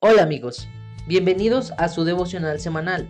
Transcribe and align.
Hola 0.00 0.24
amigos, 0.24 0.68
bienvenidos 1.06 1.72
a 1.78 1.88
su 1.88 2.04
devocional 2.04 2.60
semanal. 2.60 3.08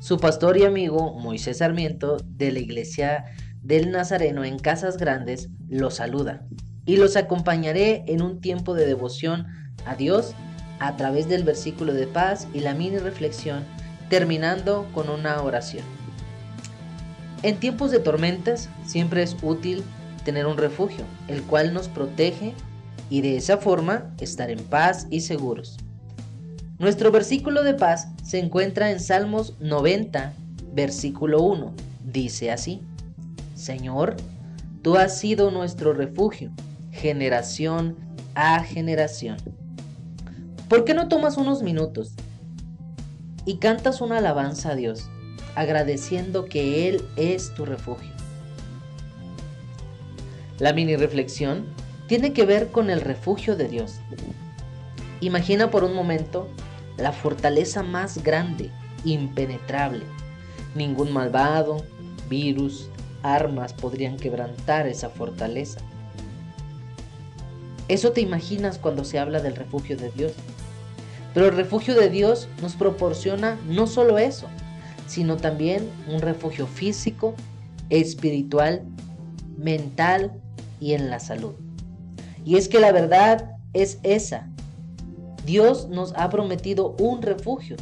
Su 0.00 0.18
pastor 0.18 0.58
y 0.58 0.64
amigo 0.64 1.14
Moisés 1.14 1.58
Sarmiento 1.58 2.18
de 2.26 2.52
la 2.52 2.58
Iglesia 2.58 3.24
del 3.62 3.90
Nazareno 3.90 4.44
en 4.44 4.58
Casas 4.58 4.98
Grandes 4.98 5.48
los 5.66 5.94
saluda 5.94 6.46
y 6.84 6.98
los 6.98 7.16
acompañaré 7.16 8.04
en 8.06 8.20
un 8.20 8.42
tiempo 8.42 8.74
de 8.74 8.84
devoción 8.84 9.46
a 9.86 9.94
Dios 9.94 10.34
a 10.78 10.94
través 10.98 11.26
del 11.26 11.42
versículo 11.42 11.94
de 11.94 12.06
paz 12.06 12.48
y 12.52 12.60
la 12.60 12.74
mini 12.74 12.98
reflexión 12.98 13.64
terminando 14.10 14.86
con 14.92 15.08
una 15.08 15.40
oración. 15.40 15.86
En 17.42 17.56
tiempos 17.56 17.90
de 17.90 17.98
tormentas 17.98 18.68
siempre 18.84 19.22
es 19.22 19.38
útil 19.40 19.82
tener 20.22 20.44
un 20.44 20.58
refugio, 20.58 21.06
el 21.28 21.42
cual 21.44 21.72
nos 21.72 21.88
protege 21.88 22.52
y 23.08 23.22
de 23.22 23.38
esa 23.38 23.56
forma 23.56 24.14
estar 24.20 24.50
en 24.50 24.62
paz 24.62 25.06
y 25.08 25.22
seguros. 25.22 25.78
Nuestro 26.78 27.10
versículo 27.10 27.62
de 27.62 27.72
paz 27.72 28.08
se 28.22 28.38
encuentra 28.38 28.90
en 28.90 29.00
Salmos 29.00 29.54
90, 29.60 30.34
versículo 30.74 31.40
1. 31.40 31.72
Dice 32.04 32.50
así, 32.50 32.82
Señor, 33.54 34.16
tú 34.82 34.96
has 34.96 35.18
sido 35.18 35.50
nuestro 35.50 35.94
refugio, 35.94 36.50
generación 36.92 37.96
a 38.34 38.62
generación. 38.62 39.38
¿Por 40.68 40.84
qué 40.84 40.92
no 40.92 41.08
tomas 41.08 41.38
unos 41.38 41.62
minutos 41.62 42.12
y 43.46 43.56
cantas 43.56 44.02
una 44.02 44.18
alabanza 44.18 44.72
a 44.72 44.74
Dios, 44.74 45.08
agradeciendo 45.54 46.44
que 46.44 46.90
Él 46.90 47.02
es 47.16 47.54
tu 47.54 47.64
refugio? 47.64 48.12
La 50.58 50.74
mini 50.74 50.96
reflexión 50.96 51.64
tiene 52.06 52.34
que 52.34 52.44
ver 52.44 52.68
con 52.68 52.90
el 52.90 53.00
refugio 53.00 53.56
de 53.56 53.68
Dios. 53.68 53.94
Imagina 55.20 55.70
por 55.70 55.82
un 55.82 55.94
momento 55.94 56.48
la 56.96 57.12
fortaleza 57.12 57.82
más 57.82 58.22
grande, 58.22 58.70
impenetrable. 59.04 60.04
Ningún 60.74 61.12
malvado, 61.12 61.84
virus, 62.28 62.88
armas 63.22 63.72
podrían 63.72 64.16
quebrantar 64.16 64.86
esa 64.86 65.10
fortaleza. 65.10 65.80
Eso 67.88 68.12
te 68.12 68.20
imaginas 68.20 68.78
cuando 68.78 69.04
se 69.04 69.18
habla 69.18 69.40
del 69.40 69.56
refugio 69.56 69.96
de 69.96 70.10
Dios. 70.10 70.32
Pero 71.34 71.46
el 71.46 71.56
refugio 71.56 71.94
de 71.94 72.08
Dios 72.08 72.48
nos 72.62 72.74
proporciona 72.74 73.58
no 73.68 73.86
solo 73.86 74.18
eso, 74.18 74.46
sino 75.06 75.36
también 75.36 75.88
un 76.08 76.20
refugio 76.20 76.66
físico, 76.66 77.34
espiritual, 77.90 78.82
mental 79.56 80.32
y 80.80 80.94
en 80.94 81.10
la 81.10 81.20
salud. 81.20 81.54
Y 82.44 82.56
es 82.56 82.68
que 82.68 82.80
la 82.80 82.92
verdad 82.92 83.50
es 83.72 83.98
esa, 84.02 84.48
Dios 85.46 85.88
nos 85.88 86.12
ha 86.16 86.28
prometido 86.28 86.96
un 86.98 87.22
refugio. 87.22 87.76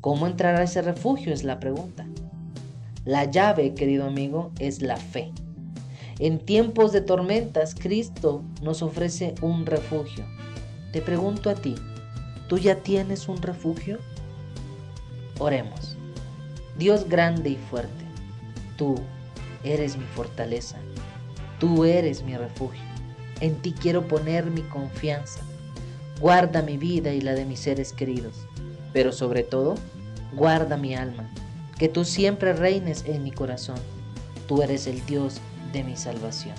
¿Cómo 0.00 0.26
entrar 0.26 0.56
a 0.56 0.62
ese 0.62 0.80
refugio? 0.80 1.34
Es 1.34 1.44
la 1.44 1.60
pregunta. 1.60 2.06
La 3.04 3.24
llave, 3.24 3.74
querido 3.74 4.06
amigo, 4.06 4.52
es 4.58 4.80
la 4.80 4.96
fe. 4.96 5.32
En 6.18 6.38
tiempos 6.38 6.92
de 6.92 7.02
tormentas, 7.02 7.74
Cristo 7.74 8.42
nos 8.62 8.80
ofrece 8.80 9.34
un 9.42 9.66
refugio. 9.66 10.24
Te 10.92 11.02
pregunto 11.02 11.50
a 11.50 11.54
ti, 11.54 11.74
¿tú 12.48 12.56
ya 12.56 12.76
tienes 12.76 13.28
un 13.28 13.42
refugio? 13.42 13.98
Oremos. 15.38 15.98
Dios 16.78 17.06
grande 17.06 17.50
y 17.50 17.56
fuerte, 17.56 18.04
tú 18.78 18.94
eres 19.62 19.98
mi 19.98 20.06
fortaleza, 20.06 20.78
tú 21.60 21.84
eres 21.84 22.22
mi 22.22 22.34
refugio. 22.34 22.82
En 23.40 23.56
ti 23.56 23.72
quiero 23.72 24.06
poner 24.06 24.46
mi 24.46 24.62
confianza. 24.62 25.40
Guarda 26.20 26.62
mi 26.62 26.78
vida 26.78 27.12
y 27.12 27.20
la 27.20 27.34
de 27.34 27.44
mis 27.44 27.60
seres 27.60 27.92
queridos, 27.92 28.46
pero 28.92 29.12
sobre 29.12 29.42
todo, 29.42 29.74
guarda 30.32 30.76
mi 30.76 30.94
alma, 30.94 31.28
que 31.78 31.88
tú 31.88 32.04
siempre 32.04 32.52
reines 32.52 33.04
en 33.06 33.22
mi 33.22 33.32
corazón. 33.32 33.78
Tú 34.46 34.62
eres 34.62 34.86
el 34.86 35.04
Dios 35.06 35.40
de 35.72 35.82
mi 35.82 35.96
salvación. 35.96 36.54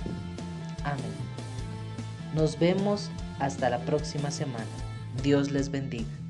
Amén. 0.84 1.12
Nos 2.34 2.58
vemos 2.58 3.10
hasta 3.38 3.70
la 3.70 3.78
próxima 3.78 4.30
semana. 4.30 4.66
Dios 5.22 5.50
les 5.50 5.70
bendiga. 5.70 6.25